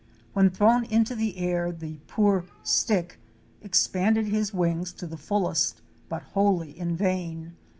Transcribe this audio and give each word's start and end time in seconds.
When 0.33 0.49
thrown 0.49 0.85
into 0.85 1.13
the 1.13 1.37
air 1.37 1.71
the 1.71 1.99
poor 2.07 2.45
"stick'' 2.63 3.19
expanded 3.61 4.25
his 4.25 4.51
wings 4.51 4.93
to 4.93 5.05
the 5.05 5.15
fullest 5.15 5.83
but 6.09 6.23
wholly 6.33 6.71
in 6.75 6.95
vain. 6.95 7.53